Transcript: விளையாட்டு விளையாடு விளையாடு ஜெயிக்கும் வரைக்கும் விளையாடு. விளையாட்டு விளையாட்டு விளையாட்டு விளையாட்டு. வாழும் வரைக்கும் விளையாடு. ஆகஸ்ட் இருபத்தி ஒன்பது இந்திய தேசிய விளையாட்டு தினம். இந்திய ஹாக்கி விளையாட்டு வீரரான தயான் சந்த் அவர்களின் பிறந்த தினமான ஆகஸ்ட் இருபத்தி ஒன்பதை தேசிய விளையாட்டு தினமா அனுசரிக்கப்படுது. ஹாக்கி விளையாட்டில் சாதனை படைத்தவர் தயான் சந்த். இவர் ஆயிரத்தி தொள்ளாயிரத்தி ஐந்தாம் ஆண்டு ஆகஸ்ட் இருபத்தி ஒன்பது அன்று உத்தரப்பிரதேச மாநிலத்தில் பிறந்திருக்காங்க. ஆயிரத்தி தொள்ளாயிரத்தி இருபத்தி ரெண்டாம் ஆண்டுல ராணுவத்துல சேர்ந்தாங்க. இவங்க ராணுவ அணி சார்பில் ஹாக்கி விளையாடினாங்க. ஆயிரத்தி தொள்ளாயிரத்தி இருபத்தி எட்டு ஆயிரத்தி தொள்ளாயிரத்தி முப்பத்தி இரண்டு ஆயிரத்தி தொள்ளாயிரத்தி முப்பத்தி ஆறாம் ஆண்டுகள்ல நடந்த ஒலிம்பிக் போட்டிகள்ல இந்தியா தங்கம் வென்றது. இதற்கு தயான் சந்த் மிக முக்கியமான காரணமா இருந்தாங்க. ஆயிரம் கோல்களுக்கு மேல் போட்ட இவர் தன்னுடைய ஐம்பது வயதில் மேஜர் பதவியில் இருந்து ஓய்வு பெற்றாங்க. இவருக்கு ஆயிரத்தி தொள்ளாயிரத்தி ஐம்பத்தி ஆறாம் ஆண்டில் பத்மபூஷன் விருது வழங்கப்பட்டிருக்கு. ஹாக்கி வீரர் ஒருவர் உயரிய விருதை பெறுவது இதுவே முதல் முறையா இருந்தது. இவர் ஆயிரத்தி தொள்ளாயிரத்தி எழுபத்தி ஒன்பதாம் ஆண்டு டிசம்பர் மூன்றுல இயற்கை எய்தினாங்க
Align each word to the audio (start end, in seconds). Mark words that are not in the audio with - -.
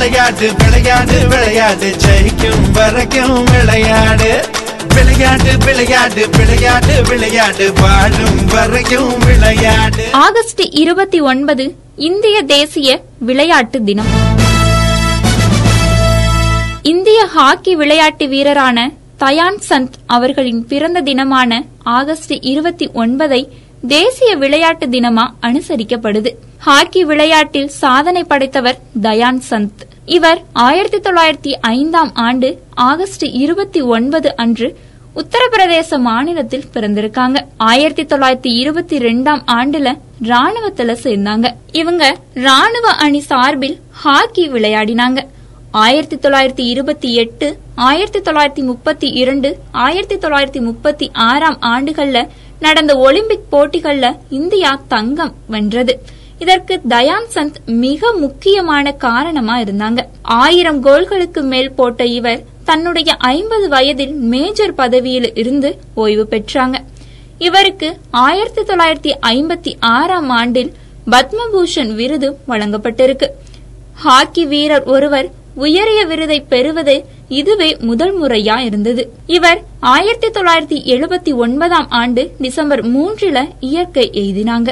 விளையாட்டு 0.00 0.52
விளையாடு 0.58 1.28
விளையாடு 1.28 1.96
ஜெயிக்கும் 1.96 2.70
வரைக்கும் 2.72 3.44
விளையாடு. 3.44 4.44
விளையாட்டு 4.94 5.58
விளையாட்டு 5.64 6.28
விளையாட்டு 6.28 7.02
விளையாட்டு. 7.08 7.72
வாழும் 7.72 8.46
வரைக்கும் 8.46 9.18
விளையாடு. 9.18 10.04
ஆகஸ்ட் 10.12 10.60
இருபத்தி 10.60 11.20
ஒன்பது 11.20 11.74
இந்திய 11.96 12.42
தேசிய 12.42 13.02
விளையாட்டு 13.18 13.82
தினம். 13.82 14.06
இந்திய 16.82 17.26
ஹாக்கி 17.26 17.76
விளையாட்டு 17.76 18.26
வீரரான 18.26 18.92
தயான் 19.16 19.58
சந்த் 19.68 19.92
அவர்களின் 20.06 20.66
பிறந்த 20.66 21.00
தினமான 21.00 21.64
ஆகஸ்ட் 21.82 22.32
இருபத்தி 22.40 22.90
ஒன்பதை 22.94 23.48
தேசிய 23.88 24.36
விளையாட்டு 24.36 24.86
தினமா 24.86 25.30
அனுசரிக்கப்படுது. 25.42 26.34
ஹாக்கி 26.64 27.04
விளையாட்டில் 27.04 27.68
சாதனை 27.68 28.24
படைத்தவர் 28.24 28.78
தயான் 29.02 29.42
சந்த். 29.50 29.82
இவர் 30.04 30.40
ஆயிரத்தி 30.52 31.10
தொள்ளாயிரத்தி 31.10 31.52
ஐந்தாம் 31.60 32.10
ஆண்டு 32.14 32.62
ஆகஸ்ட் 32.74 33.24
இருபத்தி 33.24 33.80
ஒன்பது 33.80 34.36
அன்று 34.36 34.76
உத்தரப்பிரதேச 35.16 35.98
மாநிலத்தில் 35.98 36.66
பிறந்திருக்காங்க. 36.74 37.38
ஆயிரத்தி 37.56 38.02
தொள்ளாயிரத்தி 38.02 38.52
இருபத்தி 38.62 38.98
ரெண்டாம் 38.98 39.42
ஆண்டுல 39.46 39.98
ராணுவத்துல 40.22 40.96
சேர்ந்தாங்க. 41.04 41.54
இவங்க 41.72 42.16
ராணுவ 42.34 42.88
அணி 42.88 43.20
சார்பில் 43.20 43.80
ஹாக்கி 43.90 44.48
விளையாடினாங்க. 44.48 45.18
ஆயிரத்தி 45.70 46.16
தொள்ளாயிரத்தி 46.16 46.66
இருபத்தி 46.74 47.14
எட்டு 47.14 47.58
ஆயிரத்தி 47.74 48.18
தொள்ளாயிரத்தி 48.18 48.62
முப்பத்தி 48.62 49.08
இரண்டு 49.08 49.58
ஆயிரத்தி 49.70 50.16
தொள்ளாயிரத்தி 50.16 50.60
முப்பத்தி 50.60 51.10
ஆறாம் 51.12 51.58
ஆண்டுகள்ல 51.60 52.28
நடந்த 52.60 52.98
ஒலிம்பிக் 52.98 53.50
போட்டிகள்ல 53.52 54.16
இந்தியா 54.28 54.80
தங்கம் 54.88 55.34
வென்றது. 55.46 56.18
இதற்கு 56.40 56.80
தயான் 56.88 57.26
சந்த் 57.34 57.58
மிக 57.66 58.12
முக்கியமான 58.12 58.92
காரணமா 58.92 59.56
இருந்தாங்க. 59.58 60.00
ஆயிரம் 60.22 60.80
கோல்களுக்கு 60.82 61.42
மேல் 61.42 61.72
போட்ட 61.72 62.04
இவர் 62.04 62.44
தன்னுடைய 62.64 63.12
ஐம்பது 63.14 63.68
வயதில் 63.68 64.14
மேஜர் 64.32 64.74
பதவியில் 64.74 65.34
இருந்து 65.34 65.78
ஓய்வு 65.94 66.26
பெற்றாங்க. 66.30 66.76
இவருக்கு 67.38 67.88
ஆயிரத்தி 68.10 68.62
தொள்ளாயிரத்தி 68.62 69.12
ஐம்பத்தி 69.26 69.72
ஆறாம் 69.80 70.28
ஆண்டில் 70.28 70.72
பத்மபூஷன் 71.10 71.94
விருது 71.94 72.38
வழங்கப்பட்டிருக்கு. 72.48 73.28
ஹாக்கி 73.94 74.44
வீரர் 74.46 74.82
ஒருவர் 74.82 75.28
உயரிய 75.54 76.06
விருதை 76.06 76.40
பெறுவது 76.40 77.04
இதுவே 77.28 77.76
முதல் 77.80 78.14
முறையா 78.20 78.58
இருந்தது. 78.58 79.02
இவர் 79.26 79.62
ஆயிரத்தி 79.80 80.28
தொள்ளாயிரத்தி 80.28 80.78
எழுபத்தி 80.86 81.34
ஒன்பதாம் 81.34 81.90
ஆண்டு 81.90 82.30
டிசம்பர் 82.38 82.86
மூன்றுல 82.86 83.48
இயற்கை 83.60 84.10
எய்தினாங்க 84.12 84.70